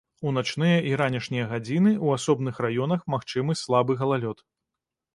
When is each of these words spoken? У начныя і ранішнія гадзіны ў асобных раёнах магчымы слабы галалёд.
У 0.29 0.31
начныя 0.37 0.77
і 0.91 0.93
ранішнія 1.01 1.45
гадзіны 1.51 1.91
ў 2.05 2.21
асобных 2.21 2.55
раёнах 2.69 3.07
магчымы 3.19 3.61
слабы 3.65 4.01
галалёд. 4.05 4.47